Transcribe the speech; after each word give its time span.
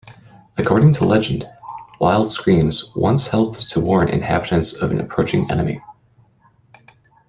According 0.57 0.93
to 0.93 1.05
legend, 1.05 1.47
wild 1.99 2.27
screams 2.27 2.89
once 2.95 3.27
helped 3.27 3.69
to 3.69 3.79
warn 3.79 4.09
inhabitants 4.09 4.73
of 4.73 4.89
an 4.89 4.99
approaching 4.99 5.51
enemy. 5.51 5.79